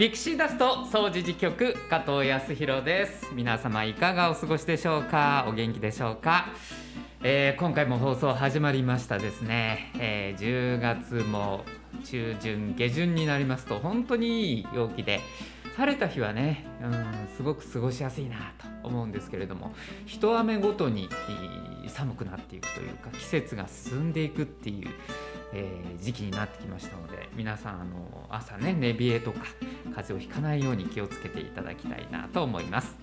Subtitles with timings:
[0.00, 3.34] ピクシーダスト総除事局加藤康弘です。
[3.34, 5.44] 皆様いかがお過ごしでしょうか？
[5.46, 6.46] お元気でしょうか、
[7.22, 11.66] えー今回も放送始まりましたですね、えー10月も
[12.06, 15.20] 中旬下旬になりますと本当にいい陽気で
[15.76, 19.74] 晴れた日はね、うん、すごく過ごしやすいなと思うんですけれども
[20.06, 21.10] 一雨ごとに
[21.88, 24.88] 寒くなっていくというか季節が進んでいくっていう、
[25.52, 29.40] えー時期になってきましたので皆さんあの朝ね寝冷えとか
[29.94, 32.98] 風邪をひかないように気をつけていただきたいなと思います。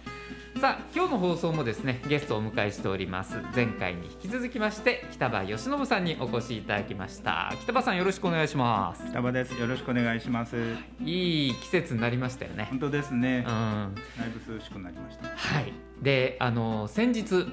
[0.60, 3.36] さあ今日の放送もですねゲストをお迎えしております。
[3.56, 7.54] 前回に引き続きまして北場義信さんにお越しいただきました。
[7.62, 9.08] 北場さんよろしくお願いします。
[9.12, 9.54] 北場です。
[9.60, 10.56] よろしくお願いします。
[11.04, 11.50] い。
[11.50, 12.68] い季節になりましたよね。
[12.72, 13.46] 本当ですね。
[13.48, 13.54] うん。
[13.54, 15.28] はだいぶ涼しくなりました。
[15.62, 15.74] い。
[16.02, 17.46] であの先日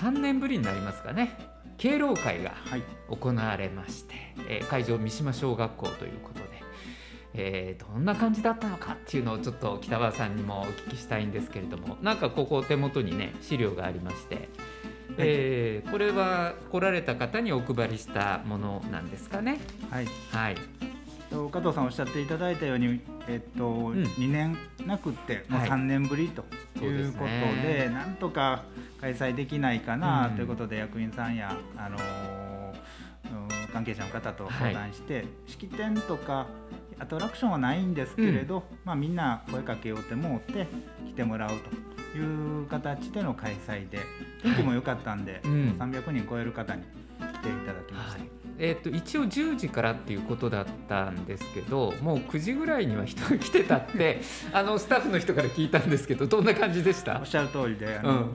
[0.00, 1.36] 3年ぶりになりますかね
[1.78, 2.82] 敬老会がはい。
[3.08, 4.14] 行われまして、
[4.48, 6.44] えー会場三島小学校ということで、
[7.34, 14.48] えーどんな感じだったのかっていうのをちょっと北川さんにもお聞きしたいんですけれどもなんかここ手元にね資料がありまして、
[15.16, 19.58] えーこれは来られた方にお配りしたものなんですかね？
[19.90, 20.06] はい。
[20.32, 20.56] はい
[21.30, 24.02] と加藤さんおっしゃっていただいたように、えっと、ん。
[24.02, 25.70] 2年なくってもうはい。
[25.70, 26.44] 3年ぶりと
[26.82, 28.64] いうことねで、なんとか
[29.00, 30.36] 開催できないかなうん。
[30.36, 36.46] ということで、役員さんやあのーうん関係者の方と相談して、式典とか
[36.98, 40.66] アトラクションはないんですけれど、まあ、みんな声かけようてもって
[41.06, 43.98] 来てもらうという形での開催で
[44.42, 45.76] 天気も良かったんで、うん。
[45.78, 46.82] 300人超える方に
[47.18, 48.18] 来ていただきました。
[48.20, 54.20] はいえー、と一応10時からっていうことだったんですけどもう9時ぐらいには人が来てたって
[54.52, 57.18] あのスタッフの人から聞いたんですけどどんな感じでした？
[57.18, 58.26] おっしゃる通りであの、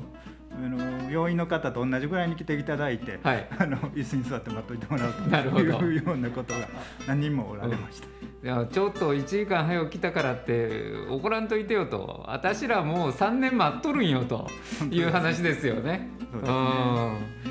[0.56, 3.48] あの病院の方と同じぐらいに来ていただいて、はい。
[3.58, 5.14] あの椅子に座って待っといてもらう
[5.52, 6.68] と いうようなことが
[7.08, 8.08] 何人もおられました。
[8.08, 12.24] いやちょっと1時間早く来たからって怒らんといてよと。
[12.28, 14.48] 私らもう3年待っとるんよと
[14.92, 16.09] いう話ですよね。
[16.31, 16.58] そうですね。
[16.58, 16.62] う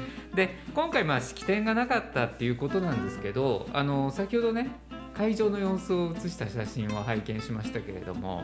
[0.09, 4.71] んで今回まあ式典がなかったっていうことなんですけどあの先ほどね
[5.15, 8.43] 会場の様子を写した写真を拝見しましたけれども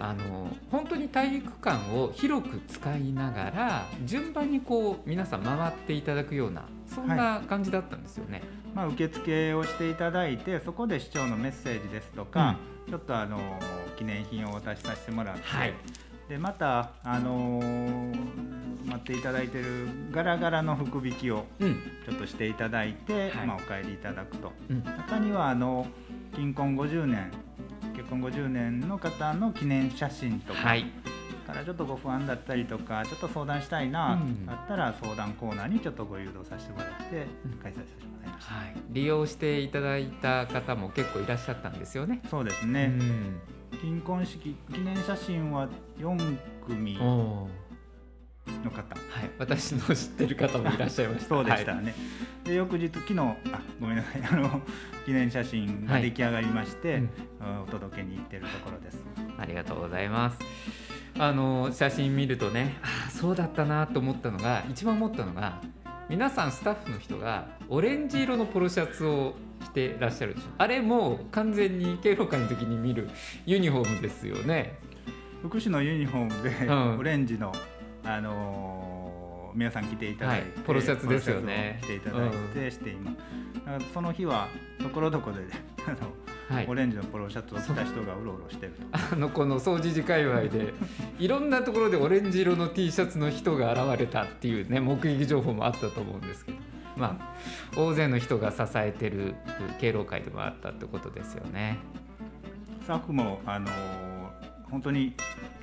[0.00, 8.42] あの本当に体育館を広く使いながら順番にこう皆さん回っていただくようなそんな感じだったんですよね。
[8.74, 12.56] まあ、受付をしていただいてそこで市長のメッセージですとか、
[12.88, 13.38] ちょっとあの
[13.96, 15.74] 記念品をお渡しさせてもらって、はい。
[16.28, 17.60] でまた、あの
[18.84, 21.74] 待っていただいてるガラガラの福引きをうん。
[22.06, 23.46] ちょっとしていただいて、はい。
[23.46, 24.52] まあ、お帰りいただくと。
[24.68, 24.84] うん。
[24.84, 25.86] 中にはあの
[26.34, 27.30] 金婚50年
[27.96, 30.86] 結婚50年の方の記念写真とか、はい。
[31.46, 34.46] からちょっとご不安だったりとかちょっと相談したいな、うん。
[34.46, 37.58] だったら相談コーナーにちょっとご誘導させてもらってうん。
[37.58, 42.22] 開催させてもらいました、はい、利用していただいた方も結構いらっしゃったんですよね。
[42.30, 43.40] そうですね、うん。
[43.80, 45.68] 金婚式記念写真は
[45.98, 47.48] 4組お
[48.64, 51.28] のー方はい、私の知ってる方もいらっしゃいました。
[51.28, 51.94] そうでしたはいね、
[52.44, 53.36] で翌日昨日あ
[53.80, 54.62] ごめんなさい あの
[55.04, 57.10] 記念写真が出来上がりまして、うん
[57.64, 59.04] お届けに行ってるところです
[59.36, 60.38] ありがとうございます。
[61.18, 65.60] あの写真見るとね、あーそうだったなと思ったのが、一番思ったのが、
[66.08, 70.46] 皆さんスタッフの人がオレンジ色のポロシャツを着てらっしゃるでしょ。
[70.58, 73.08] あれもう完全に敬老会の時に見る
[73.46, 74.78] ユニフォームですよね。
[75.42, 77.52] 福祉のユニフォームで、うんオレンジの、
[78.04, 78.94] あのー
[79.54, 83.16] 皆さん着ていただいて、はいポロシャツですよねポロシャツを着ていただいて、して今
[83.92, 84.48] その日は
[84.82, 85.42] ところどころで
[85.86, 85.90] あ
[86.52, 86.74] の、はいオ。
[86.74, 88.82] レンジのポロシャツを着た人がうろうろしてると
[89.12, 90.74] あのこの掃除時界隈で
[91.18, 96.58] いろんなところでオレンジ色の T シャツの人が現れたっていうね目撃情報もあったと思うんですけど
[96.96, 97.34] まあ
[97.76, 99.36] 大勢の人が支えてる
[99.80, 101.78] 敬老会でもあったってことですよね。
[102.82, 105.14] スタッフも、あのー本当に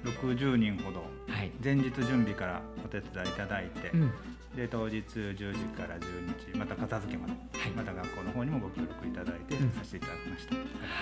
[0.06, 1.02] 60人ほど。
[1.28, 4.12] はい、前日準備からお手伝いいただいて、うん。
[4.56, 7.72] で当日10時から12時また片付けまで、はい。
[7.72, 9.72] また学校の方にもご協力いただいてうん。
[9.74, 10.56] させていただきました、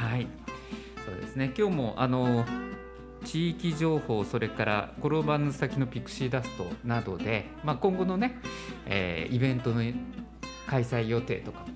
[0.08, 0.28] はい。
[1.06, 1.54] そうですね。
[1.56, 2.48] 今日もあの
[3.26, 8.40] 地域情報それから転ばぬ先のピクシーダストなどで、まあ、今後のね、
[8.88, 9.84] えーイベントの
[10.66, 11.68] 開催予定とかも、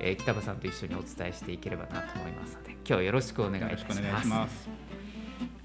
[0.00, 4.85] えー北場さんと一緒にお伝えしていければなと思いますので今日はよろしくお願いいたします。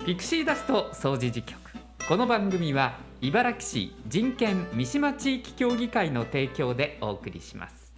[0.04, 1.60] ピクシーダスト掃除時局
[2.08, 7.94] この番組は茨城市人権三島地域協議会の提供でお送りします。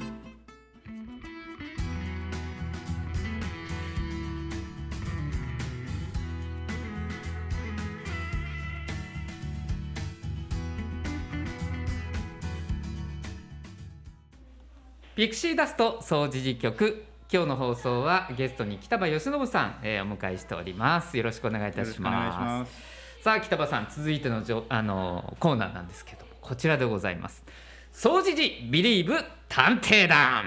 [15.15, 21.17] ピクシーダスト総除事局今日の放送はゲストに北場義信さん、えー、お迎えしております。
[21.17, 22.71] よろしくお願いいたします。
[23.23, 27.43] さあ北場さん続いてのじょあのコーナーなんですけどこちらでございます。
[27.91, 29.15] 総持寺ビリーブ
[29.49, 30.43] 探偵団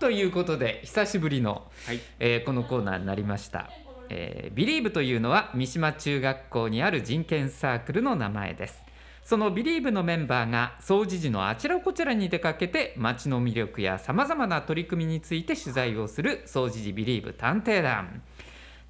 [0.00, 3.68] ということで久しぶりの、はい、えー、このコーナーになりました。
[4.08, 8.85] えー、ビリーブというのは三島中学校にある人権サークルの名前です
[9.26, 18.22] そのビリーブのメンバーが総除時のあちらこちらに出かけて街の魅力やさまざまな取り組みについて取材をする総除時ビリーブ探偵団。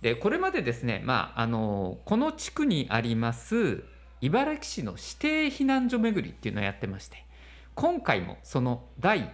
[0.03, 3.83] でこれまでですね、まあ、あのこの地区にあります
[4.21, 7.25] 茨城市の指定避難所巡りっていうのをやってまして
[7.75, 9.33] 今回もその第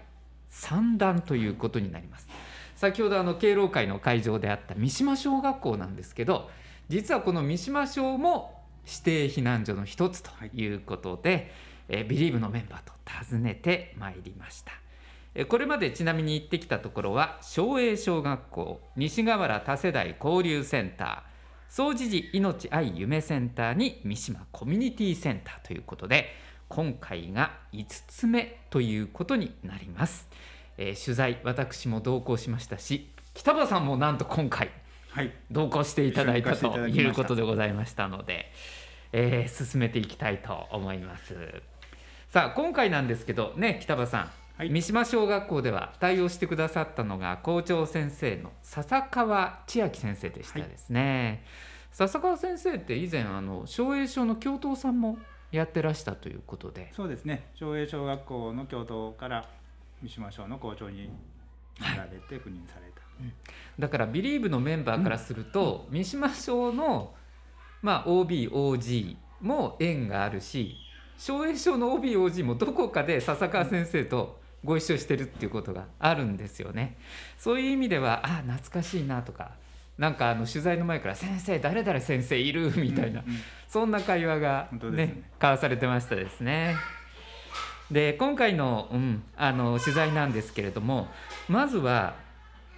[0.53, 2.29] 3弾ということになります。
[2.77, 6.49] 先ほどあの敬老会の会場であった三島小学校なんですけど
[6.89, 12.93] 実はこの三島小も指定避難所の一つということで、はい、えビリーブのメンバーと
[13.31, 14.73] 訪ねてまいりました。
[15.49, 21.33] これまでちなみに行ってきたところは昭栄小学校西河原多世代交流センター
[21.71, 26.27] 総持寺命愛夢センターに三島コミュニティセンターということで
[26.69, 30.29] 今回が5つ目ということになります、
[30.77, 34.71] えー、取材私も同行しましたし北場さんもなんと今回
[35.51, 38.51] 同行していただいたということでございましたので、
[39.13, 41.35] えー、進めていきたいと思います。
[42.29, 51.29] さあ今回なんですけどね北場さん、はい、三島小学校では対応してくださったのが校長先生の笹川千秋先生でしたですね。
[51.29, 51.41] はい、
[51.93, 55.19] 笹川先生って以前あの昭栄小の教頭さんも
[55.51, 56.91] やってらしたということで。
[56.97, 57.51] そうですね。
[57.55, 59.47] 昭栄小学校の教頭から
[60.03, 61.11] 三島小の校長に
[61.79, 62.92] なられて赴任され
[63.79, 67.15] だからビリーブのメンバーからすると、うん、三島小の、
[67.81, 70.77] まあ、OBOG も縁があるし
[71.19, 76.97] 昭栄小の OBOG もどこかで笹川先生とご一緒してるっていうことがあるんですよね。
[77.37, 79.53] そういう意味ではあ懐かしいなとか
[79.99, 83.33] なんかあの取材の前から「先生誰々先生いる」みたいな、うん。
[83.33, 86.77] うん、そんな会話がね、ね、交わされてましたですね。
[87.91, 91.09] で今回の,、うん、あの取材なんですけれども
[91.49, 92.15] まずは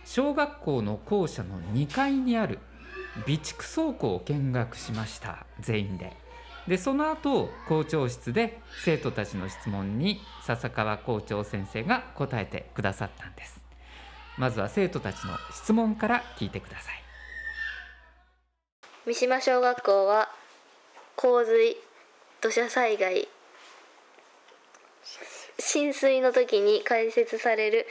[0.04, 2.58] 小学校の校舎の2階にある
[3.24, 5.46] 備蓄倉庫を見学しました。
[5.60, 6.12] 全員で。
[6.68, 13.60] でその後校長室で生徒たちの質問に笹川校長先生が答えてくださったんです。
[14.38, 17.02] まずは生徒たちの質問から聞いてください。
[19.06, 20.30] 三島小学校は
[21.16, 21.76] 洪水
[22.40, 23.28] 土砂災害
[25.58, 27.86] 浸水の時に開設される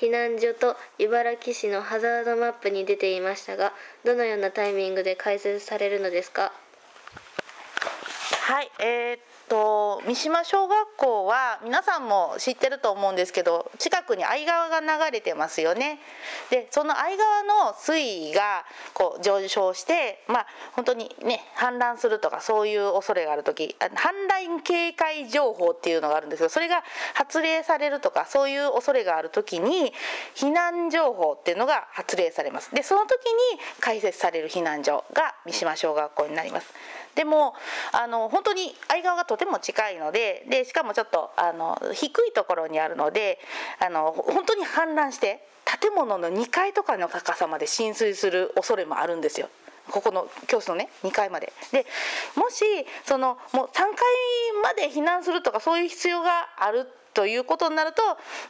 [0.00, 3.72] 避難所と茨城市のハザードマップに出ていましたが
[4.04, 6.52] どのようなタイミングで開設されるのですか？
[8.46, 9.18] はい、えー、
[9.50, 15.98] と三島小学校は皆さんも知ってると思うんですけど近くに相川が流れてますよね。
[16.50, 18.64] でその相川の水位が
[18.94, 29.92] こう上昇してまあ本当にね氾濫するとかそういう恐れがある時氾濫警戒情報っていうのがあるんですけどそれが発令されるとかそういう恐れがある時に
[30.36, 32.72] 避難情報っていうのが発令されます。
[32.72, 36.72] でその時に開設される避難所が三島小学校になります。
[37.14, 37.54] でも
[37.92, 43.38] あの本当に相川がとても近いのででしかもちょっとあの低いところにあるので
[43.84, 45.44] あの本当に氾濫して
[45.80, 49.48] 建物の2階とかの高さまで浸水する恐れもあるんですよ。
[49.90, 51.52] ここの教室のね2階まで。
[51.72, 51.86] で
[52.36, 52.64] もし
[53.04, 53.86] そのもう3階
[54.62, 58.02] まで避難するとかそういう必要があるということになると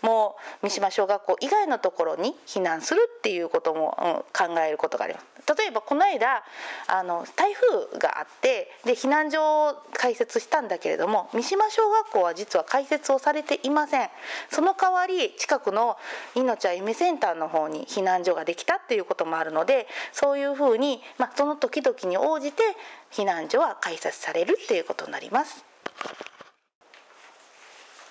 [0.02, 4.14] もう三島小学校以外のところに避難するっていうことも、うん、
[4.55, 5.26] 考えることがあります。
[5.59, 6.45] 例えばこの間
[6.87, 14.09] あの台風があってで避難所を開設したんだけれども三島小学校は実は開設をされていません
[14.50, 15.97] その代わり近くの
[16.37, 22.62] 命は夢センターの方に避難所ができたっていうこともあるのでそういうふうに、まあ、その時々に応じて
[23.11, 25.64] 避難所は開設されるっていうことになります。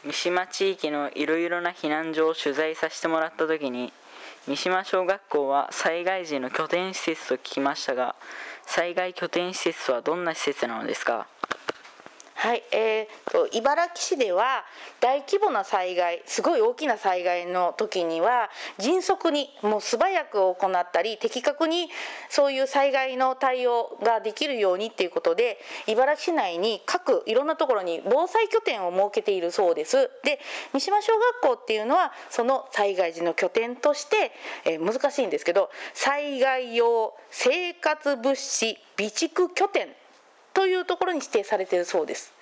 [0.06, 3.92] 三島地域のいろいろな避難所を取材させてもらった時に
[4.48, 8.16] 三島小学校は災害時の拠点施設と聞きましたが
[8.66, 11.28] 災害拠点施設とはどんな施設なのですか？
[12.42, 14.64] はい、えーと、茨城市では
[15.02, 21.90] 大規模な災害すごい大きな災害の時には迅速にもう素早く行ったり的確に
[22.30, 30.10] そういう災害の対応ができるようにっていうことで茨城市内に各いろんなところに防災拠点を設けているそうです。
[30.24, 30.40] で
[30.72, 34.32] 三島小学校っていうのはその災害時の拠点として、
[34.64, 39.90] えー、難しいんですけど災害用生活物資備蓄拠点
[40.60, 42.34] というところに指定されているそうです。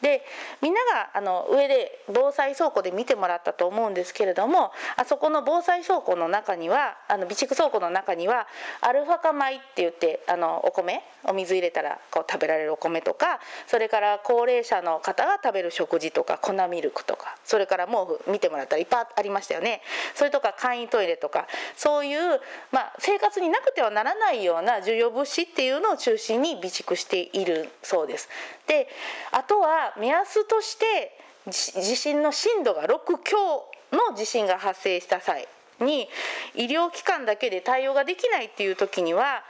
[0.00, 0.22] で
[0.60, 8.46] みんながあの上で防災倉庫で見てもらったと思うんですけれどもあそこの防災倉庫の中にはあの備蓄倉庫の中には
[8.80, 19.82] アルファ化米って言ってあのお米お水入れたらこう食べられるお米とかそれから高齢者の方が食べる食事とか粉ミルクとかそれから毛布見てもらったらいっぱいありましたよね
[20.14, 22.40] それとか簡易トイレとかそういう、
[22.72, 28.28] まあ、生活になくてはならないような重要物資っていうのを中心に備蓄しているそうです。
[28.66, 28.88] で
[29.32, 31.18] あとは目安として
[31.50, 35.46] 地震の震度が6強の地震が発生した際
[35.80, 36.08] に
[36.54, 39.42] 医療機関だけで対応ができないっていう時には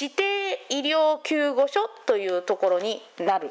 [0.00, 0.22] 指定
[0.70, 3.50] 医療救護所というところになる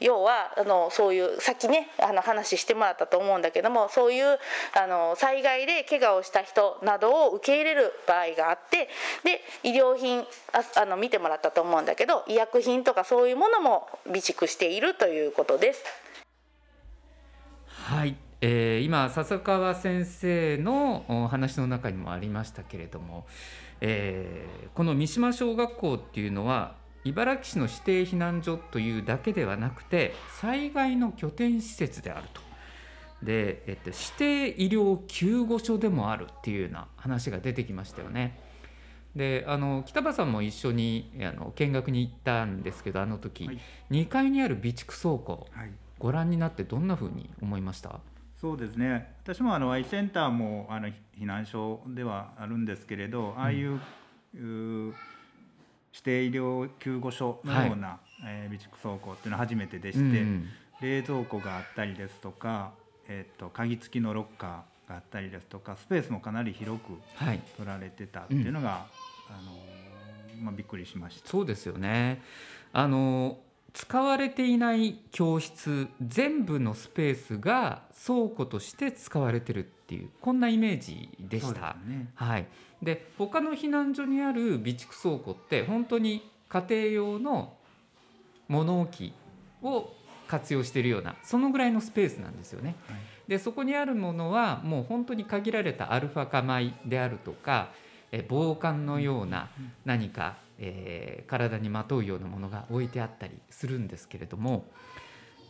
[0.00, 4.38] 要はあのそういうさっきねあの話してもらったと思うんだけどもそういう
[4.76, 8.88] あの災害で怪我をした人などを受け入れる場合があって
[9.24, 10.20] で医療品
[10.52, 15.84] ああの見てもらったと思うんだけど医薬品とかそういうものも備蓄しているということです。
[17.66, 23.24] はいえー、今笹川先生のお話の中にもありましたけれども、
[23.80, 26.74] えー、この三島小学校っていうのは
[27.04, 32.42] 茨城市の指定避難所というだけではなくて災害の拠点施設であると。
[33.22, 38.38] で、えっと、指定医療救護所でもあるっていうような話が出てきましたよね。
[39.16, 43.60] であの北場さんも一緒にあの見学に行ったんですけどあの時、はい、
[43.90, 48.00] 2階にある備蓄倉庫、はい、ご覧になってどんなふうに思いました？
[48.44, 49.14] そうですね。
[49.22, 53.80] 私もあの Y センターもあの避難所ではあるんですけれどああいう、
[54.34, 54.94] うん、
[55.90, 60.48] 指定医療救護所のような、はい、えー、備蓄倉庫っていうのは初めてでして、うん、
[60.82, 62.72] 冷蔵庫があったりですとか、
[63.08, 67.00] えーと、鍵付きのロッカーがあったりですとかスペースもかなり広く
[67.56, 68.78] 取られてたっていうのが、はい、
[69.30, 69.42] あ
[70.36, 71.30] のまあ、びっくりしました。
[71.30, 72.20] そうですよね。
[72.74, 73.38] あの
[73.74, 81.76] 使われていない教室全部のスペースが倉庫として使われてるっていうこんなイメージでした。
[81.84, 82.46] ね、はい、
[82.80, 87.54] で他の避難所にある備蓄倉庫って本当に家庭用の
[88.46, 89.12] 物置
[89.60, 89.90] を
[90.28, 92.76] 活用しているようなそのぐらいのスペースなんですよね。
[92.86, 97.70] はい、でそこにあるものはもう本当に限られたアルファ化米であるとか
[98.12, 99.50] え防寒のような
[99.84, 104.66] 何かえー、体にまとうようなものが置いてあったりするんですけれども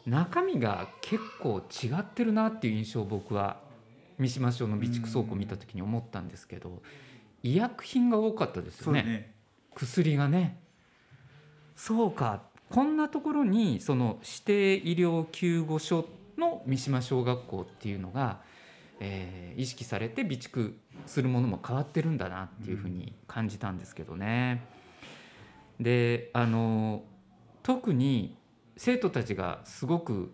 [0.06, 3.58] 中身が結構違ってるなっていう印象を僕は
[4.18, 6.82] 三島省の備蓄倉庫を見た時に思ったんですけど
[7.42, 9.34] 医薬品が多かったですよね、ね、
[9.74, 10.60] 薬がね。
[11.76, 12.42] そうか。
[12.70, 16.08] こんなところにその指定医療救護所
[16.38, 18.40] の三島小学校っていうのが、
[19.00, 20.74] えー、意識されて備蓄
[21.06, 24.66] するものも変わってるんだなっていうふうに感じたんですけどね。
[25.80, 27.02] であの
[27.62, 28.36] 特に
[28.76, 30.32] 生徒たちがすごく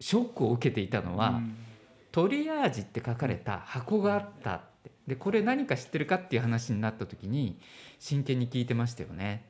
[0.00, 1.56] ショックを受けていたのは、うん、
[2.12, 7.58] トリアージって書かれた箱があったってでこれ何か知ってるかっていう話になった時に
[7.98, 9.44] 真剣に聞いてましたよね。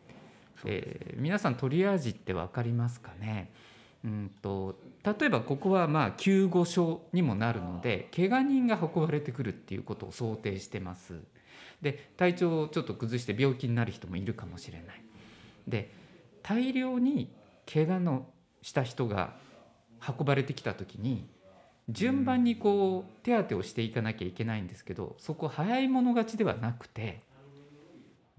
[0.65, 3.51] えー、皆さんトリアージって分かりますかね？
[4.05, 11.15] うんと例えばここはまあ救護所にもなるので怪我人が運ばれてくるっていうことを想定してます。
[11.83, 15.03] で体調をちょっと崩して病気になる人もいるかもしれない。
[15.67, 15.91] で
[16.43, 17.31] 大量に
[17.73, 18.27] 怪我の
[18.63, 19.35] した人が
[20.07, 21.27] 運ばれてきた時に
[21.89, 27.21] 順番にこう手当てをしていかなきゃいけないんですけどそこ早い者勝ちではなくて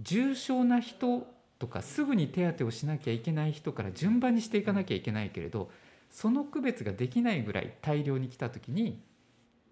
[0.02, 1.26] 重症な人
[1.60, 5.72] とかすぐに手当てをしなきゃいけない人から順番にしていかなきゃいけないけれど
[6.12, 9.02] その区別ができないぐらい大量に来た時に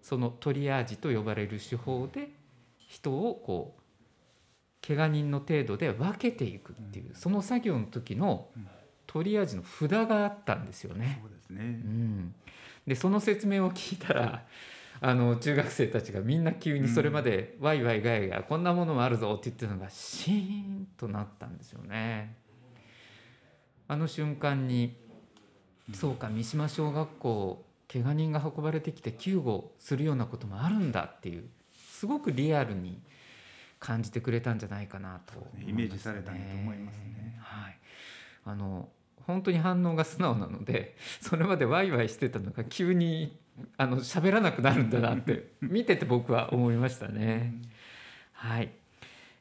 [0.02, 2.30] そのトリアージと呼ばれる手法で
[2.76, 3.80] 人をこう
[4.86, 8.48] 怪我人の程度で分けていくっていう、その作業の時の
[9.06, 11.20] トリアージの札があったんですよね。
[11.22, 12.34] そうですね、うん、
[12.86, 14.44] でその説明を聞いたら
[15.00, 22.36] あの中学生たちがみんな急にそれまでワイワイガヤガヤこんなものもあるぞって言ってたのがシーンとなったんですよね。
[23.88, 24.96] あの瞬間に
[25.92, 33.00] そうか三島小学校怪我人が運ばれてきて救護するようなこともあるんだっていうすごくリアルに
[33.78, 37.38] 感じてくれたんじゃないかなと、ね、イメージされたと思いますね。
[37.40, 37.78] はい、
[38.44, 38.88] あの
[39.26, 43.38] 本当に反応が素直なので それまでワイワイしてたのが急に
[43.76, 47.54] あの喋らなくなるんだなって 見てて僕は思いましたね。
[48.32, 48.70] はい、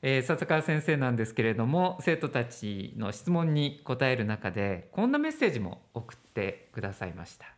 [0.01, 7.54] えー、笹川先生なんですけれども生徒たちの質問に答える中でこんなメッセージも送ってくださいました。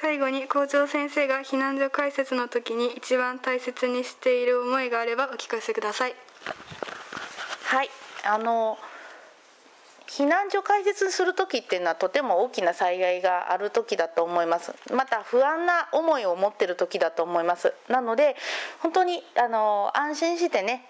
[0.00, 6.16] 最後に校長先生が避難所開設の時に一番大切にしている思いがあればお聞かせください。
[7.66, 7.88] はい。
[8.24, 8.76] あの
[10.08, 14.74] 避難所開設する時っていうのはとても大きな災害がある時だと思います。
[14.92, 17.72] また不安な思いを持ってる時だと思います。
[17.88, 18.34] なので
[18.80, 20.84] 本当にあの安心してね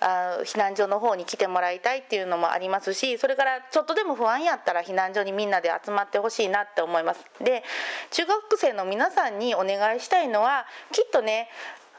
[0.00, 7.24] あ避難所の方に来てもらいたいっていうのもありますしそれからちょっとでも不安やったら避難所にみんなで集まってほしいなって思います。
[7.40, 7.62] で
[8.10, 11.48] 中学生の皆さんにお願いしたいのはきっとね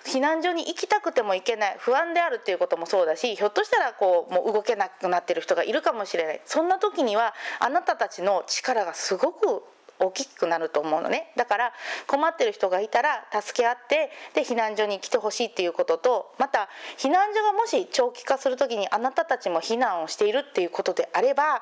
[0.06, 6.42] 避難所に行きたくても行けない不安であるっていうこともそうだしひょっとしたらこうもう動けなくなってる人がいるかもしれない。
[6.46, 9.64] そんな時にはあなたたちの力がすごく
[10.00, 11.32] 大きくなると思うのね。
[11.36, 11.74] だから
[12.08, 21.62] 困ってる人がいたら助け合ってで避難所に来てほしいっていうこととまた避難所がもし長期化する時にあなたたちも避難をしているっていうことであれば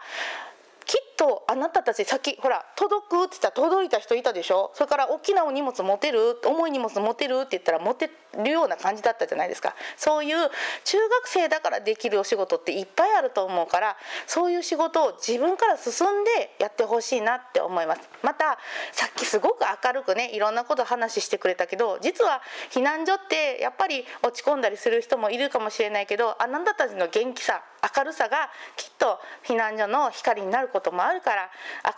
[0.85, 4.71] きっとあなたたち先ほら届くって言ったら届いた人いたでしょ？
[4.73, 9.75] それから大きなお荷物持てる重い荷物持てるって言ったら持てるような感じだったじゃないですか。
[9.95, 10.49] そういう
[10.83, 18.01] 中学生だからできるお仕事っていっぱいあると思うからそういう仕事を自分から進んでやってほしいなって思います。
[18.21, 18.57] また
[18.91, 22.41] さっきすごく明るくねいろんなこと話してくれたけど実は
[22.71, 27.61] 避難所ってやっぱり落ち込んだりする人もいるかもしれないけどあなたたちの元気さ
[27.95, 31.49] 明るさがきっと避難所の光になることもあるから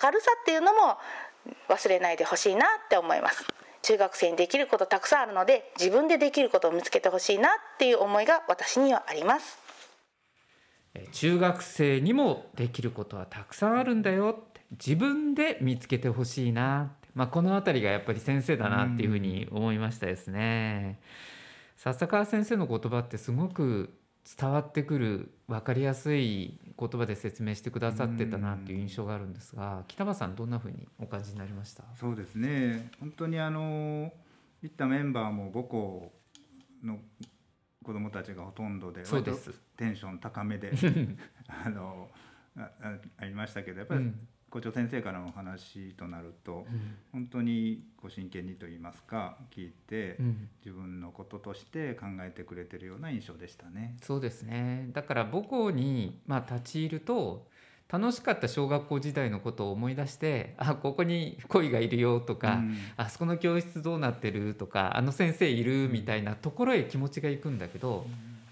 [0.02, 0.98] 明るさっていうのも
[1.68, 3.46] 忘れないでほしいなって思います。
[3.82, 9.58] 中学生にできることたくさんあるので自分でできることを見つけてほしいなっていう思いが私にはあります。
[10.94, 21.02] え中学生にもできることはたくさんあるんだよって自分で見つけてほしいなまあ、この辺りがやっぱり先生だなっていうふうに思いましたですね。
[21.76, 23.94] 笹川先生の言葉ってすごく
[24.38, 31.84] 伝わってくる分かりやすい言葉で説明してくださってたなっていう印象があるんですが北場さんどんなふうにお感じになりました？
[31.96, 32.90] そうですね。
[33.00, 34.12] 本当にあの
[34.62, 36.14] 行ったメンバーも母校
[36.84, 37.00] の
[37.84, 39.52] 子どもたちがほとんどでそうです。
[39.78, 40.74] テンション高めで
[41.48, 42.10] あの
[42.58, 46.66] ああありましたけどやっぱりうん校長先生からのお話となると、
[47.12, 50.50] 本当にご真剣にと言いますか聞いて、うん。
[50.66, 53.96] 自分のこととして考えてくれてるような印象でしたね。
[54.02, 54.90] そうですね。
[54.94, 57.48] だから母校に、まあ、立ち入ると
[57.92, 62.78] 楽しかった小学校時代のことを思い出してあここに恋がいるよとか、うん。
[62.98, 68.06] あそこの教室どうなってるとかあの先生いるみたいなところへ気持ちが行くんだけど、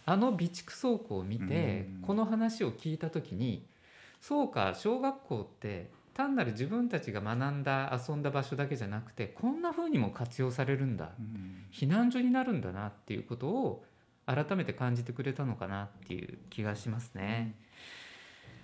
[0.05, 2.01] あの備蓄倉庫を見て、うん。
[2.01, 3.65] この話を聞いた時に
[4.21, 11.11] そうか小学校って単なる自分たちが学んだ遊んだ場所だけじゃなくてこんな風にも活用されるんだ。
[11.19, 11.65] うん。
[11.71, 13.85] 避難所になるんだなっていうことを
[14.25, 17.55] 改めて感じてくれたのかなっていう気がしますね。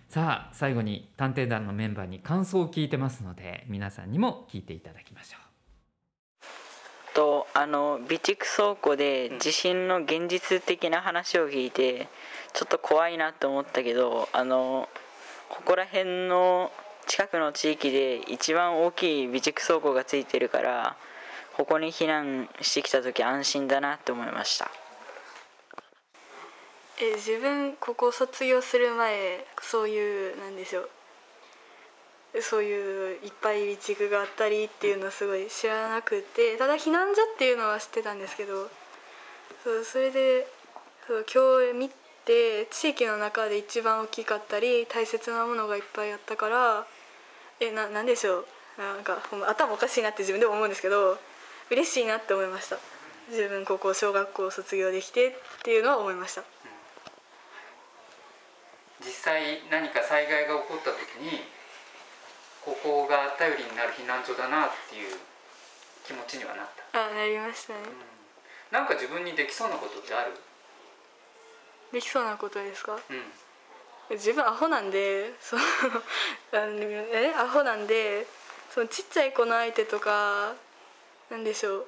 [0.10, 5.38] さあ最後に探偵団のメンバーに感想を聞いてますので皆さんにも聞いていただきましょ
[7.16, 12.08] とあの備蓄倉庫で地震の現実的な話を聞いて
[12.54, 14.88] ちょっと怖いなと思ったけどあの
[15.54, 16.72] ここら辺の
[17.06, 20.96] 近くの地域で一番大きい備蓄倉庫がついてるから
[21.56, 24.72] ここに避難してきた時安心だなって思いました。
[27.00, 32.42] え自分ここ卒業する前そういうなんでしょう。
[32.42, 38.70] そういういっぱい備蓄があったりっていうのをすごい知らなくてただ避難所っていうのは知ってたんですけど
[39.64, 40.48] そうそれで
[41.06, 41.78] そう今日
[42.26, 46.88] 見て地域の中で一番大きかったり大切なものがいっぱいあったから
[47.60, 48.46] えななんでしょう？
[48.78, 51.18] なんか頭おかしいなって自分でも思うんですけど
[51.70, 52.78] 嬉しいなって思いました。
[53.30, 55.32] 自分ここ小学校卒業できてっ
[55.64, 56.42] ていうのは思いました。
[56.42, 56.44] う
[59.06, 61.40] 実際何か災害が起こった時に
[62.66, 65.16] ここが頼りになる避難所だなっていう
[66.08, 67.80] 気持ちにはなった、あなりましたね。
[68.72, 70.32] なんか自分にできそうなことってある？
[71.94, 72.98] できそうなことですか？
[73.10, 74.18] うん。
[74.18, 75.62] 自分アホなんでその
[76.52, 78.28] あのえアホなんで
[78.70, 80.54] そのちっちゃい子の相手とか
[81.32, 81.86] なんでしょう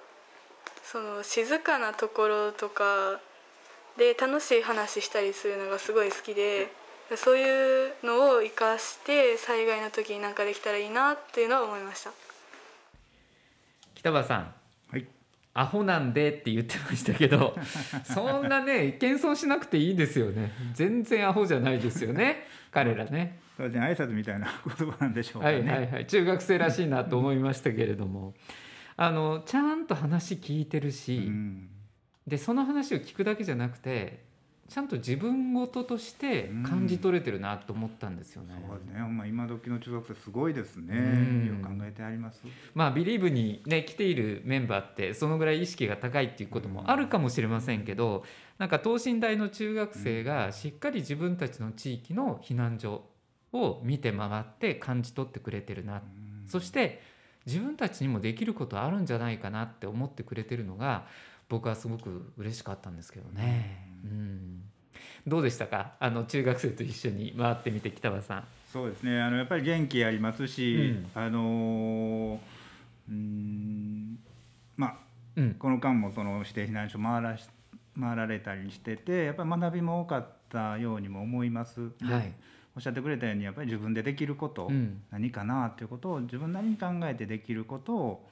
[0.83, 3.19] その静かなところとか
[3.97, 6.69] で楽しい話したりするのがすごい好きで、
[7.15, 12.11] そういうのを生かして災害の時になんかできたらいいなっていうのは思いました。
[13.95, 14.64] 北場さんはい
[15.57, 17.55] アホなんでって言ってましたけど
[18.03, 20.51] そんなね謙遜しなくていいですよね。
[20.73, 22.45] 全然アホじゃないですよね。
[22.71, 23.39] 彼らね。
[23.55, 25.59] それで挨拶みたいな言葉なんでしょうかね。
[25.59, 26.07] はいはいはい。
[26.07, 28.33] 中学生らしいなと思いましたけれども。
[28.97, 31.69] あのちゃんと話聞いてるし、うん。
[32.27, 34.25] でその話を聞くだけじゃなくて
[34.67, 38.55] ちゃんと自分事として感じ取れてるなと思ったんですよね。
[38.67, 38.99] そうですね。
[38.99, 40.95] ま今時の中学生すごいですね。
[40.97, 42.41] うんよく考えてあります。
[42.73, 48.23] まあビリーブにね来ているメンバーってそのぐらい意識が高いっていうこともあるかもしれませんけど
[48.57, 53.03] なんか等身大の中学生がしっかり自分たちの地域の避難所
[53.53, 56.01] を見て回って感じ取ってくれてるな、
[56.47, 57.01] そして
[57.45, 61.05] 自分たちにもできることあるんじゃないかなって思ってくれてるのが
[61.49, 63.87] 僕はすごく嬉しかったんですけどね。
[64.03, 64.61] うん。
[65.27, 65.93] どうでしたか？
[65.99, 68.43] あの中学生と一緒に回ってみて北場さん。
[68.71, 69.21] そうですね。
[69.21, 71.21] あのやっぱり元気ありますし、うん。
[71.21, 72.39] あのー
[73.09, 74.19] うん
[74.77, 74.95] まあ
[75.35, 75.53] うん。
[75.55, 77.47] この間もその指定避難所回らし
[77.99, 81.91] 回られたりしててやっぱり学びも多かったようにも思います。
[82.01, 82.33] ではい。
[82.75, 85.01] おっしゃってくれたようにやっぱり自分でできること、うん。
[85.09, 88.29] 何かなっていうことを自分なりに考えてできることを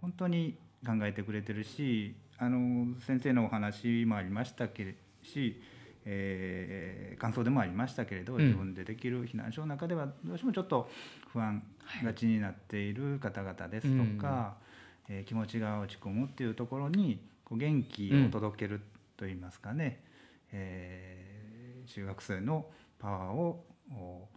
[0.00, 5.62] 本当に考えてくれてるしあの先生のお話もありましたけれし、
[6.04, 8.42] えー感想でもありましたけれど、うん。
[8.42, 10.90] 自分でできる避難所の中ではどうしてもちょっと
[11.32, 11.62] 不安
[12.02, 14.56] がちになっている方々ですとか、
[15.08, 18.80] えー気持ちが落ち込むっていうところにこう元気を届ける
[19.16, 20.02] といいますかね、
[20.50, 22.66] えー中学生の
[22.98, 24.28] パワーをお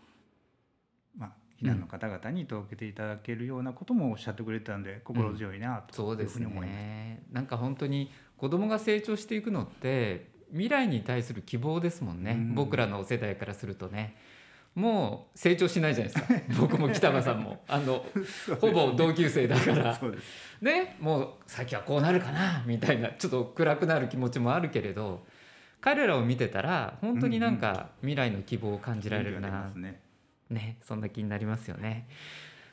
[1.17, 6.75] まあ、避難の方々に届けていただけるようなこともおっしゃってくれてたんで心強いなというそうですふうに思います。
[6.75, 7.23] ね。
[7.31, 12.55] なんか本当に子供が成長していくのって未来に対する希望ですもんね、うん。
[12.55, 14.15] 僕らの世代からするとね。
[14.75, 16.33] もう成長しないじゃないですか。
[16.59, 17.63] 僕も北間さんも。
[17.67, 18.05] あの
[18.59, 19.99] ほぼ同級生だから。
[20.61, 25.25] ねもう先はこうなるかなみたいなちょっと暗くなる気持ちもあるけれど
[25.79, 29.49] 彼らを見てたら本当になんか未来の希望を感じられるな。
[29.49, 30.01] ますね。
[30.49, 32.07] ね、そんな気になりますよね。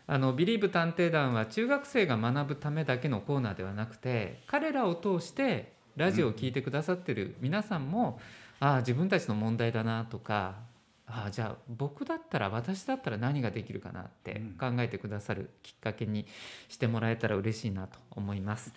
[0.06, 8.18] あのビリーブ探偵団は中学生が学ぶためだけのコーナーではなくて彼らを通してラジオを聞いてくださってる皆さんも、
[8.60, 10.56] ああ自分たちの問題だなとか
[11.06, 16.26] ああじゃあ僕だったら私だったら何ができるかなって考えてくださるきっかけに
[16.68, 18.72] してもらえたら嬉しいなと思います。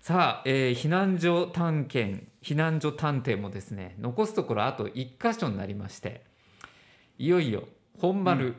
[0.00, 6.22] さあ、えー避難所探検避難所探偵もですね残すところあと1箇所になりまして
[7.18, 7.68] いよいよ
[8.00, 8.54] 本丸、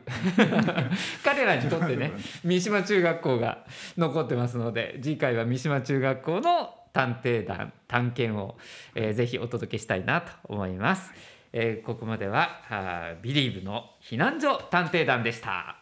[1.24, 2.12] 彼らにとってね
[2.44, 3.64] 三島中学校が
[3.96, 8.58] 残ってますので次回は三島中学校の探偵団探検を、
[8.94, 11.12] えーぜひお届けしたいなと思います、
[11.52, 15.79] えーここまではあービリーブの避難所探偵団でした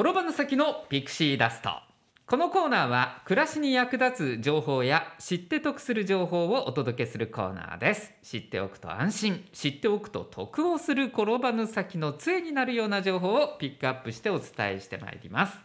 [0.00, 1.72] 転ばぬ先のピクシーダスト。
[2.24, 8.14] このコーナーは暮らしに役立つ情報や知って得する情報をお届けするコーナーです。
[8.22, 9.44] 知っておくと安心。
[9.52, 15.58] 知っておくと得をする転ばぬ先の杖になるような情報をピックアップしてお伝えしてまいります。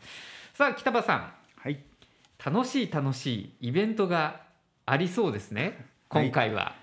[0.54, 1.34] さあ北場さん。
[1.56, 1.82] はい、
[2.45, 4.41] 楽しい楽しいイベントが
[4.86, 5.86] ありそうですね。
[6.10, 6.62] 今回は。
[6.62, 6.74] はい、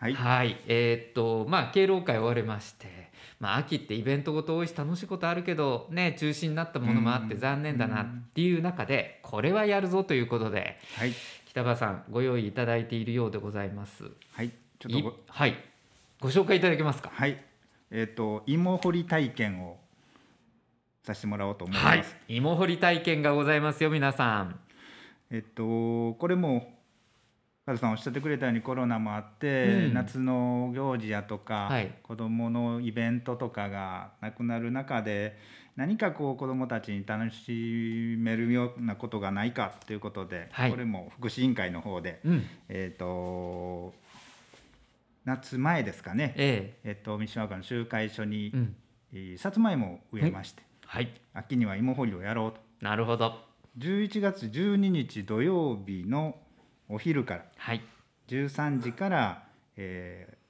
[0.00, 11.12] はい、えーっとまあ敬老会終わりまして、まあ、秋ってイベントごと多いし楽しいことあるけどね中止になったものもあってうん残念だなっていう中でこれはやるぞということではい、
[11.46, 14.04] 北場さんご用意いただいているようでございます。
[14.32, 15.54] はい、ちょっとはい
[16.20, 17.10] ご紹介いただけますか？
[17.12, 17.42] はい、
[17.90, 19.78] えっ、と芋掘り体験を
[21.02, 21.84] させてもらおうと思います。
[21.86, 24.58] はい、芋掘り体験がございますよ皆さん。
[25.30, 26.79] えっとこれも
[27.66, 29.94] カズさんおっしゃってくれたようにコロナもあって、うん。
[29.94, 31.94] 夏の行事やとか、はい。
[32.02, 35.36] 子どものイベントとかがなくなる中で
[35.76, 40.70] 何かこう子どもたちに楽しめるようなことがないかということで、はい。
[40.70, 43.94] これも福祉委員会の方で、うん、えっと
[45.24, 46.96] 夏前ですかね、ええ。
[46.98, 48.76] っと、三島岡の集会所に、えうん、
[49.12, 52.60] えーさつまいもを植えまして、はい、秋には芋掘りをやろうと。
[52.80, 53.34] なるほど。
[53.78, 56.36] 11月12日土曜日の
[56.90, 57.82] お昼からはい、
[58.28, 59.42] 13時から、
[59.76, 60.40] えー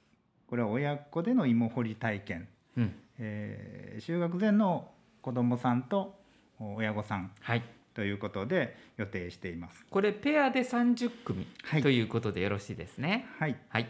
[0.47, 6.19] これは親子での芋掘り体験、うん、えー就学前の子どもさんと
[6.59, 7.63] お親御さんはい。
[7.93, 9.85] ということで予定しています。
[9.89, 13.25] これペアで30組はいということでよろしいですね。
[13.39, 13.87] はい、はい。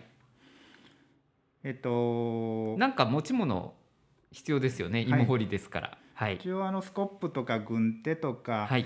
[1.63, 3.73] えっとなんか持ち物
[4.31, 5.01] 必要ですよね。
[5.01, 5.97] 芋掘りですから。
[6.13, 6.35] はい。
[6.35, 8.85] 一応あのスコップとか軍手とか、はい。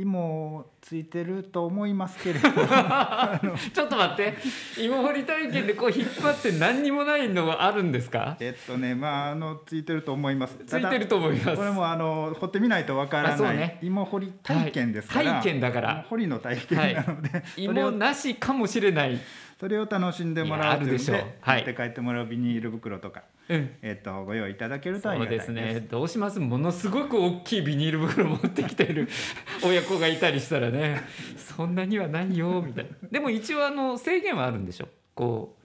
[0.00, 4.34] 芋ついてると思いますけれど ちょっと待って。
[4.78, 8.36] 芋掘り体験でこう引っ張って何にもないのがあるんですか？
[8.40, 10.56] えっとねまああのついてると思います。
[10.66, 11.56] ついてると思います。
[11.56, 19.18] これもあの掘ってみないとわからない、ね芋掘り体験ですから、はい体験だから芋掘りの体験なので、それを芋なしかもしれない。
[19.58, 23.70] それを楽しんでもらうというのではい持って帰ってもらうビニール袋とか、うん。
[23.82, 25.86] えっとご用意いただけるとありがたいですね。
[25.90, 26.38] どうします？
[26.40, 29.08] ものすごく大きいビニール袋持ってきてる
[29.64, 31.00] 親子がいたりしたらね、
[31.36, 33.08] そんなにはないよみたいな。
[33.10, 34.88] でも一応あの制限はあるんでしょ。
[35.14, 35.56] こ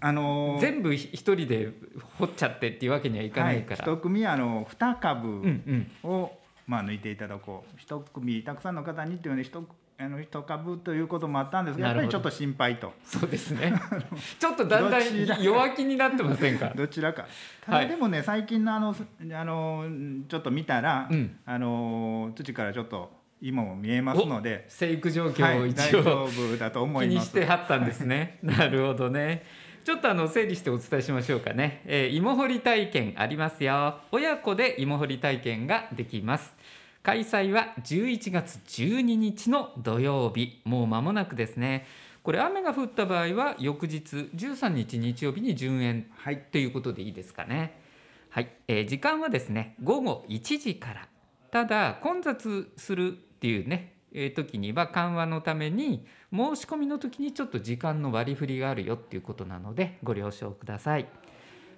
[0.00, 1.72] あのーう全部一人で
[2.18, 3.84] 掘っちゃってっていうわけにはいかないから。
[3.84, 6.10] はい、一組あの2株うんうん。
[6.10, 6.32] を
[6.66, 9.60] まあ、抜いていただこう一組たくさんの方にっていうので一
[10.02, 13.74] あの一株ということもあったんですがやっぱりちょっと心配とそうですね
[14.40, 16.72] ちょっとだんだん弱気になってませんか？
[16.74, 17.26] どちらか
[17.66, 19.84] たはいだでもね、最近のあのあの
[20.28, 27.28] ちょっと見たら、うんあの土からちょっと今も見えますので、生育状況はい、を一大丈応夫だと思気にいます。
[27.28, 28.38] してはったんですね。
[28.44, 29.44] なるほどね。
[29.84, 31.82] ちょっとあの整理してお伝えしましょうかね。
[31.86, 33.96] えー芋掘り体験ありますよ。
[34.12, 36.54] 親子で芋掘り体験ができます。
[37.02, 41.86] 開催は11月12日の土曜日、もう間もなくですね。
[42.22, 47.80] これ雨が降った場合は翌日13日日曜日に順延はい、ということでいいですかね。
[48.28, 51.08] はい、えー時間はですね午後1時から。
[51.50, 61.08] ただ混雑するっていうね、えー時には緩和のために申し込みの時にちょっと時間の割り振りがあるよっていうことなのでご了承ください。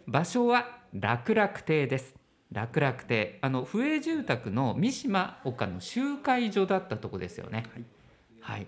[0.08, 2.21] 場所は楽楽亭です。
[2.52, 7.64] 楽楽亭あの府営住宅の三島岡の集会所だったとこですよね。
[7.72, 7.84] はい。
[8.40, 8.66] はい、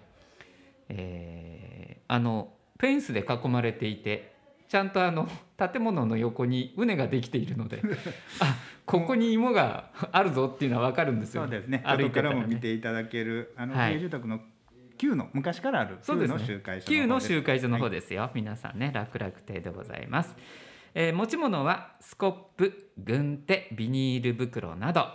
[0.88, 4.34] えーあのフェンスで囲まれていて
[4.68, 7.80] ちゃんとあの 建物の横に畝ができているので
[8.40, 11.42] あここに芋があるぞっていうのは分かるんですよ。
[11.42, 11.82] そうですね。
[11.86, 14.40] 歩い外からも見ていただけるあのは営住宅の
[14.98, 17.28] 旧の昔からある旧の集会所旧の方です。
[17.28, 20.36] 集会所の方はいですよ、皆さんね楽々亭でございます、
[20.96, 25.08] えー持ち物はスコップ軍手ビニール袋など、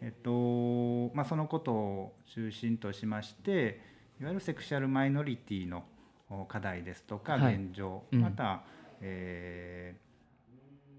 [0.01, 0.07] うん。
[0.07, 3.81] えっとまあ、そのことを中心としまして
[4.21, 5.85] いわゆるセクシャルマイノリティの
[6.31, 7.57] お課題ですとかはい。
[7.57, 8.21] 現状、うん。
[8.21, 8.63] また、
[9.01, 9.97] え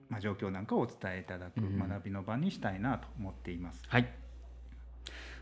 [0.10, 1.80] ーまあ、状況なんかをお伝えいただくうん。
[1.80, 3.82] 学びの場にしたいなと思っています。
[3.88, 4.10] はい。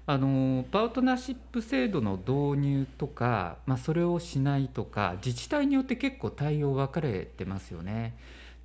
[0.09, 8.15] あのパートナーシップ制度の導入とか、まあ、それをしないとか自治体によって結構対応分かれてますよね。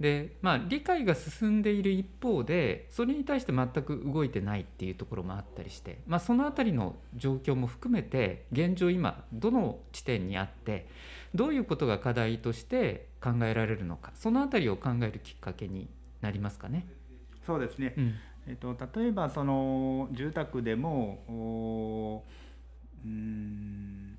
[0.03, 10.89] でまあ、理解が進んでいる一方でそれに対して全く動いてないっていうところもあったりして、まあ、そのあたりの状況も含めて現状今どの地点にあって
[11.37, 15.89] どういうことが課題として考えられるのかそのあたりを考えるきっかけに
[16.21, 16.85] なりますかね。
[17.47, 18.15] そうですね、うん
[18.49, 22.25] えっと、例えばその住宅でもお
[23.05, 24.12] うーん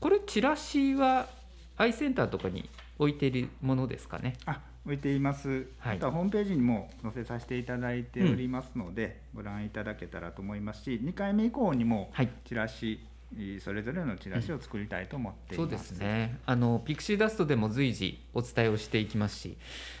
[0.00, 1.28] これチラシは
[1.76, 4.34] アイセンターとかに置いているものですかね？
[4.46, 5.96] あ置いています、はい。
[5.96, 12.28] あとはホームページにも載せさせていただいておりますので、ご覧いただけたらと思いますし2回目以降にもはい。
[12.44, 13.00] チラシ、
[13.34, 16.38] えーそれぞれのチラシを作りたいと思っています、そうですね。
[16.46, 19.56] あのピクシーダストでも随時お伝えをしていきますし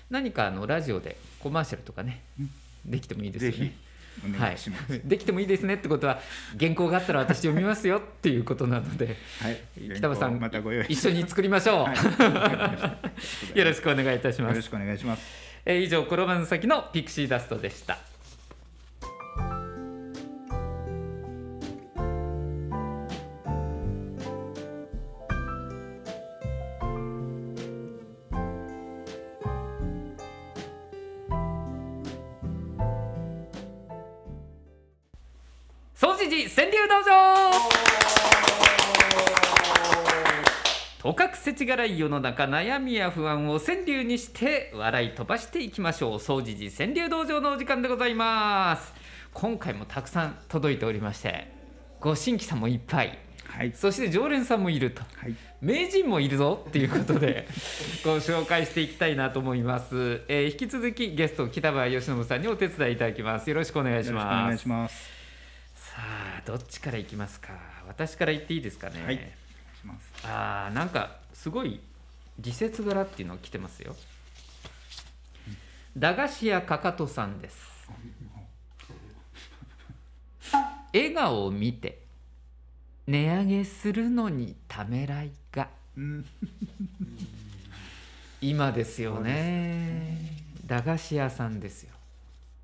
[0.08, 2.22] 何かあのラジオでコマーシャルとかね
[2.84, 3.76] できてもいいですよぜね。
[4.38, 6.20] 願いします、はい、できてもいいですねってことは
[6.58, 9.60] 原稿があったら私読みますよっていうことなのではい、
[9.96, 11.96] 北場さんまたご用意一緒に作りましょう、はい。
[13.58, 14.50] よろしくお願いいたします。
[14.50, 15.46] よろしくお願いします。
[15.64, 17.98] えー以上転ばぬ先のピクシーダストでした
[36.56, 37.52] 川柳道場
[41.02, 46.18] とかくせちがらい世の中悩みや不安を川柳にして笑い飛ばしていきましょう。
[46.18, 48.94] 総持寺川柳道場のお時間でございます。
[49.34, 51.52] 今回もたくさん届いておりまして
[52.00, 53.18] ご新規さんもいっぱい。
[53.44, 53.72] はい。
[53.74, 55.02] そして常連さんもいると。
[55.02, 57.48] はい名人もいるぞっていうことで
[58.02, 63.50] ご紹介していきたいなと思います、えー引き続きゲスト北川義信さんにお手伝いいただきます。
[63.50, 64.24] よろしくお願いします。
[64.46, 65.04] 願いします。
[65.10, 65.15] さ
[65.98, 67.54] あどっちからいきますか？
[67.88, 69.20] 私から言っていいですかね、はいし
[69.84, 70.12] ます。
[70.24, 71.80] あーなんかすごい
[72.38, 73.96] 時節柄っていうのが来てますよ。
[75.96, 77.88] 駄菓子屋かかとさんです。
[80.92, 82.02] 笑顔を見て
[83.06, 85.68] 値上げするのにためらいが。
[85.96, 86.26] うん
[88.42, 90.18] 今ですよね。
[90.66, 91.94] 駄菓子屋さんですよ。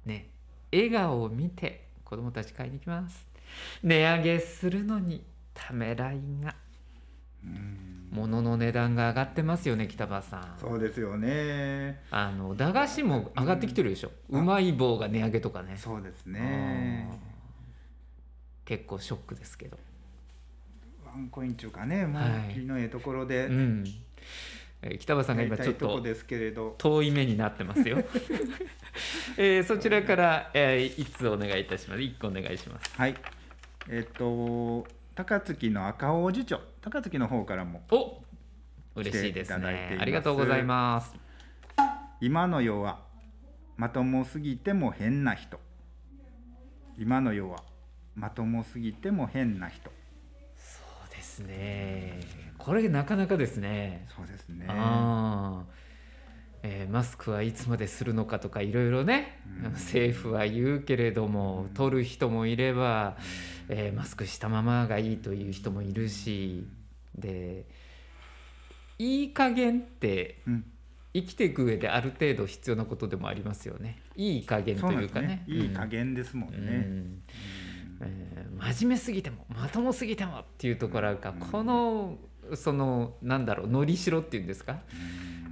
[0.04, 0.28] ね。
[0.70, 3.26] 笑顔を見て子供たち買いに行きます。
[3.82, 6.54] 値上げするのにためらいが。
[8.10, 10.56] 物の値段が上がってますよね北場さん。
[10.60, 12.02] そうですよね。
[12.10, 15.78] あの駄菓子も上がってきてるでしょ、うまい棒が値上げとかね。
[15.78, 17.08] そうですね。
[18.66, 19.78] 結構ショックですけど。
[21.06, 23.46] ワンコイン中かねもうはいのええところで。
[23.46, 23.84] うん
[24.82, 27.98] えー北場さんが今ちょっいと遠い目になってますよ、
[29.38, 32.02] えーそちらから、えー、いつお願いいたします。
[32.02, 32.94] 一個お願いします。
[32.96, 33.14] はい。
[33.88, 36.60] えっと高槻の赤王子町。
[36.80, 38.22] 高槻の方からもお
[38.96, 39.98] 嬉しいですね。
[40.00, 41.14] ありがとうございます。
[42.20, 43.00] 今の世は
[43.76, 45.60] まともすぎても変な人。
[46.98, 47.62] 今の世は
[48.14, 49.90] まともすぎても変な人
[51.32, 52.20] ですね。
[52.58, 54.06] これなかなかですね。
[54.14, 54.66] そうですね。
[56.64, 59.72] えーマスクはいつまでするのかとかいろいろね、うん。
[59.72, 61.68] 政府は言うけれども、うん。
[61.70, 63.16] 取る人もいれば、
[63.68, 66.66] えーマスクしたままがいいという人もいるし
[67.16, 67.64] で
[68.98, 70.64] いい加減ってうん。
[71.14, 76.50] 生きていく上である程度必要なことでもありますよねいい加減というかねねいい加減ですもん。
[76.52, 76.86] ね、
[78.02, 81.38] えー真面目すぎてもまともすぎてもっていうところが、うん。
[81.40, 82.16] この
[82.54, 84.78] そのなんだろうのりしろっていうんですか、うん。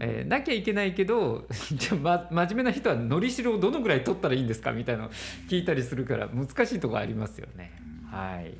[0.01, 5.11] えーなきゃいけないけど じゃあ、ま、真面目な人はのりしろをどのぐらい取ったらいいんですかみたいなの
[5.49, 7.73] 聞いたりするから難しいところありますよね。
[8.11, 8.55] はい、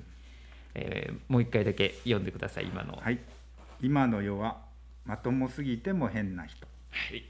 [0.75, 2.97] えーもう一回だけ読んでください今の。
[2.97, 3.19] はい。
[3.81, 4.63] 今の世は
[5.05, 6.67] まともすぎても変な人。
[6.91, 7.25] はい。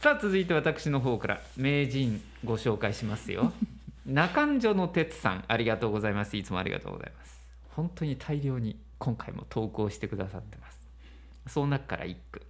[0.00, 3.52] さあ続いて私の方から名人ご紹介しますよ
[4.06, 6.36] 中ん女の哲さんありがとうございます。
[6.36, 7.40] いつもありがとうございます。
[7.70, 10.88] 本当に大量に今回も投稿してくださってます。
[11.46, 12.42] その中から一句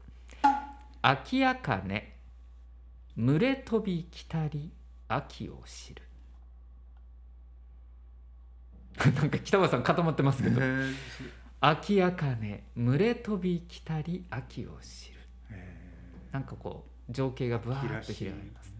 [1.02, 2.18] 「秋やかね
[3.16, 4.70] 群れ飛び来たり
[5.08, 6.02] 秋を知る」
[9.16, 10.60] なんか北川さん固まってますけど
[11.60, 15.20] 「秋やかね群れ飛び来たり秋を知る」
[16.32, 18.66] なんかこう情景がぶわーっと広がります。
[18.70, 18.71] ね。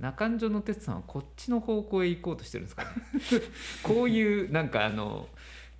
[0.00, 2.90] 中ん女の哲さんはこっちの方向へ行こうとしてるんですかね。
[3.82, 5.28] こういうなんかあの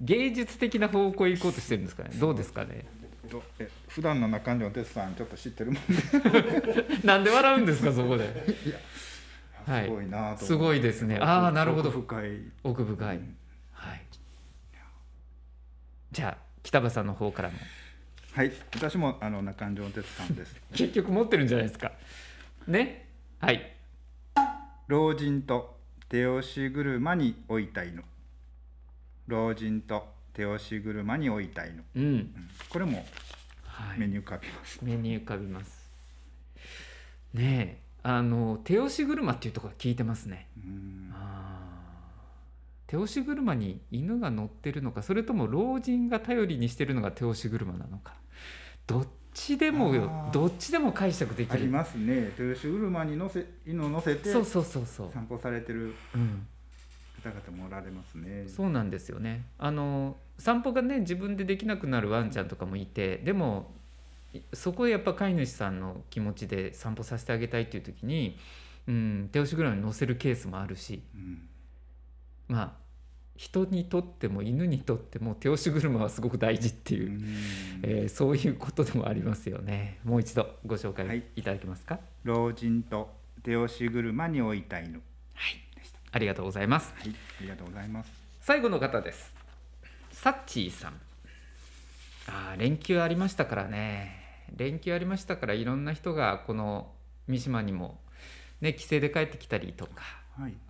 [0.01, 2.11] 芸術的な方向へ行こうとしてるんですかね。
[2.14, 2.87] どうですかね。
[3.31, 7.03] どえ普段の中条哲さんちょっと知ってるもんで。
[7.07, 8.25] なんで笑うんですかそこで。
[9.66, 11.19] はいすごいなすごいですね。
[11.21, 11.91] あーなるほど。
[11.91, 12.41] 奥深い。
[12.64, 13.21] 奥深い、
[13.73, 14.03] はい。
[16.11, 17.57] じゃあ北場さんの方からも。
[18.33, 18.53] はい。
[18.75, 20.57] 私もあの中条哲さんです。
[20.73, 21.93] 結局持ってるんじゃないですか。
[22.66, 23.07] ね。
[23.41, 23.78] はい
[24.89, 25.76] 老人と
[26.09, 28.03] 手押し車に置いた犬
[29.26, 32.05] 老人と手押し車に置いた犬、うん。
[32.05, 32.49] うん。
[32.70, 33.05] これも
[33.66, 33.99] はい。
[33.99, 35.91] 目に浮かびます、目に浮かびます。
[37.34, 40.49] ねえあの手押し車っていうところ聞いてますね。
[40.57, 41.12] うん。
[42.86, 48.14] 手押し車に犬が乗ってるのかそれとも老人が頼りにしてるのが手押し車なのか。
[48.86, 49.07] どっ
[49.39, 51.55] ちでもどっちでも解釈できる。
[51.55, 52.32] ありますね。
[52.36, 56.47] 手押し車に乗せ犬を乗せてそうそうそうそう、散歩されてるうん、
[57.22, 58.49] 方々もおられますね。
[58.49, 59.45] そうなんですよね。
[59.59, 63.72] あの散歩がね自分でできなくなるワンちゃんとかもいてでも
[64.32, 68.39] いそこでやっぱ飼い主さんの気持ちで散歩させてあげたいっていう時に、
[68.86, 71.03] うん、手押し車に乗せるケースもあるし。
[71.14, 71.49] うん。
[72.49, 72.88] まあ
[73.39, 77.22] 人にとっても犬にとっても手押し車はすごく大事っていうう、ん。
[77.84, 80.01] えーそういうことでもありますよね。
[80.05, 81.22] もう一度ご紹は介い。
[81.36, 83.09] いただけますか、老人と
[83.45, 85.01] 手押し車に置いた犬。
[86.11, 86.93] ありがとうございます。
[86.99, 87.11] はい。
[87.11, 88.11] ありがとうございます。
[88.41, 89.32] 最後の方です。
[90.11, 90.95] サッチーさん。
[92.26, 94.16] あー連休ありましたからね。
[94.57, 96.91] 連休ありましたからいろんな人がこの
[97.28, 98.01] 三島にも
[98.61, 100.18] ね帰省で帰ってきたりとかはい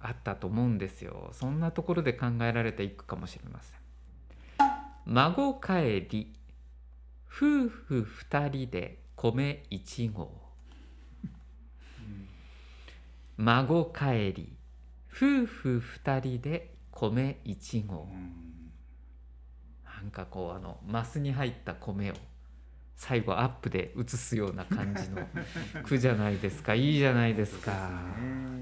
[0.00, 1.30] あったと思うんですよ。
[1.32, 3.78] そんなところで考えられていくかもしれません。
[5.06, 6.32] 孫帰り
[7.26, 10.30] 夫婦二人で米一合。
[13.36, 14.52] 孫帰り
[15.10, 18.08] 夫婦二人で米一合。
[18.10, 18.48] うん。
[19.84, 22.14] なんかこうあのマスに入った米を
[22.99, 25.26] 最後アップで映すような感じの
[25.84, 26.74] 句じゃないですか。
[26.74, 27.70] いいじゃないですか。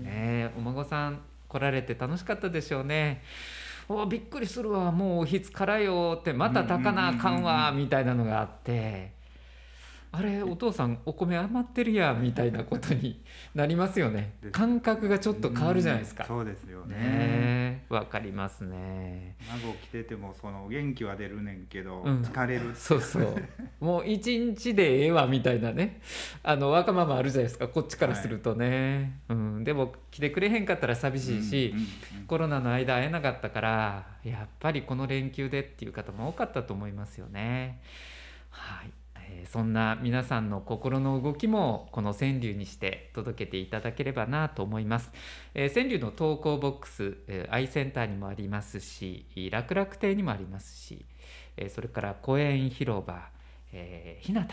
[0.02, 0.52] ね。
[0.58, 3.22] お孫さん来られて楽しかったでしょうね。
[3.88, 4.92] おびっくりするわ。
[4.92, 9.15] もうおひつからよってまた炊かなあかんわみたいなのがあって
[10.12, 13.22] あれお父さんお米余ってるやんみたいなことに
[13.54, 14.34] なりますよね。
[14.52, 16.24] 感覚がちょっと変わるじゃないですか。
[16.24, 17.84] うんそうですよね。
[17.88, 19.36] わかりますね。
[19.48, 22.22] 孫来ててもその元気は出るねんけど、うん。
[22.22, 22.74] 疲れる。
[22.74, 23.34] そうそう。
[23.80, 26.00] もう一日でええわみたいなね。
[26.42, 27.68] あのわがままあるじゃないですか。
[27.68, 31.86] こっちからするとね、うん、でも来てくれへんかったら寂しいし、うんうんうん
[32.26, 37.80] コロナの間会えなかったからやっぱりこの連休でっていう方も多かったと思いますよね。
[38.50, 38.95] はい、えー
[39.50, 45.12] そんな皆さんの心の動きもこの川柳にして届けていただければなと思います。
[45.54, 51.04] えー川柳の投稿ボックス、えー、アイセンターにもありますし楽々亭にもありますし、
[51.56, 53.28] えーそれから公園広場、
[53.72, 54.46] えー、日向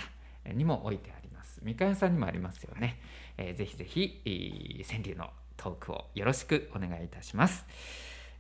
[0.53, 1.59] にも置いてあります。
[1.63, 2.99] みかんさんにもありますよね、
[3.37, 7.65] えーぜひぜひ、川柳のトークをよろしくお願いいたします、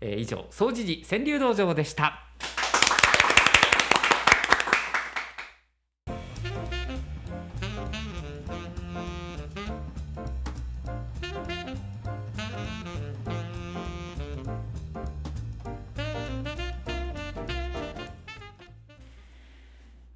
[0.01, 2.52] えー以上総持寺川柳道場でした。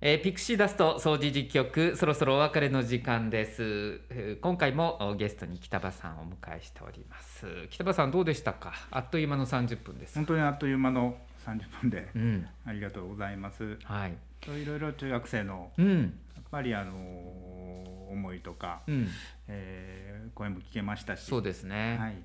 [0.10, 7.46] えーピクシーダスト掃除実局そろそろお別れの時間です、えー今回もおゲストに北場さんをお迎えしております。
[7.70, 8.72] 北場さんどうでしたか？
[8.90, 10.16] あっという間の30分です。
[10.16, 12.48] 本当にあっという間の30分でうん。
[12.66, 13.78] ありがとうございます。
[13.84, 14.14] はい。
[14.62, 16.02] いろいろ中学生のうん。
[16.04, 16.06] や
[16.40, 16.94] っぱりあの
[18.10, 19.10] 思いとか、うん。
[19.50, 21.26] えー声も聞けましたし。
[21.26, 22.16] そうですね、はい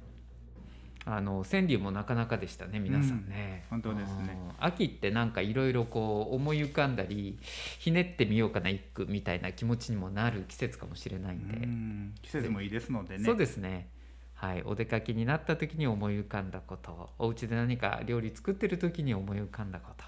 [1.05, 4.37] あの川柳もなかなかでしたね皆さんね、うん本当ですね。
[4.59, 7.39] 秋ってなんかいろいろこう思い浮かんだり
[7.79, 12.15] ひねってみようかな一句みたいな気持ちにもなる季節かもしれないんで、うん。
[12.23, 13.25] 季節もいいですのでね。
[13.25, 13.89] そうですね。
[14.35, 14.63] はい。
[14.65, 20.05] お出かけになった時に思い浮かんだことお家で何か料理作ってる時に思い浮かんだこと、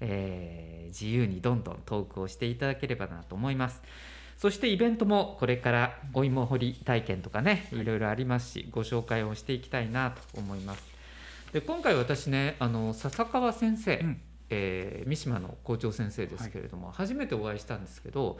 [0.00, 3.82] えー自由にどんどんトークをしていただければなと思います
[4.36, 7.84] そしてイベントもこれからお芋掘り体験とかねい。
[7.84, 10.82] ろいろありますしご紹介をしていきたいなと思います。
[11.52, 14.20] で今回私ねあの笹川先生、うん。
[14.48, 18.38] えー三島の校長先生ですけれども、初めてお会いしたんですけど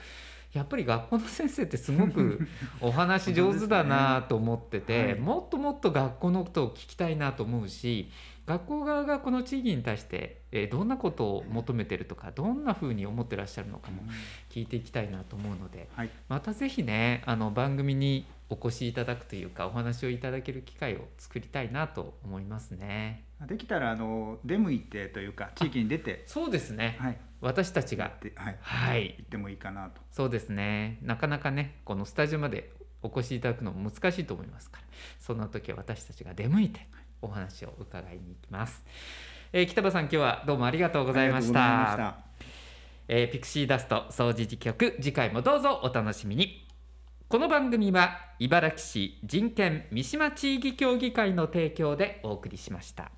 [0.53, 2.47] やっぱり学校の先生ってすごく
[2.81, 5.15] お話上手だなと思ってて、はい。
[5.19, 8.11] もっともっと学校のことを聞きたいなと思うし
[8.47, 14.03] 学校側がこの地域に対して、えーどんなことを求めてるとかどんなふうに思ってらっしゃるのかも
[14.51, 16.11] 聞いていきたいなと思うのではい。
[16.29, 23.25] またぜひねあの番組にお越しいただくというかお話をいただける機会を作りたいなと思いますね。
[23.47, 26.23] できたらあの出向いてというか地域に出て。
[26.27, 27.19] そうですね、はい。
[27.41, 28.05] 私たちが。
[28.05, 29.17] やってはい、はい。
[29.19, 30.01] 行ってもいいかなと。
[30.11, 30.99] そうですね。
[31.03, 32.71] なかなかねこのスタジオまで
[33.03, 34.85] お越しいただくのも難しいと思いますから
[35.21, 36.87] そんな時は私たちが出向いて
[37.23, 38.85] お話を伺いに行きます、
[39.53, 42.17] えー北場さん今日はどうもありがとうございました。
[43.09, 46.67] えーピクシーダスト総除事局次回もどうぞお楽しみに。
[47.29, 53.11] この番組は茨城市人権三島地域協議会の提供でお送りしました。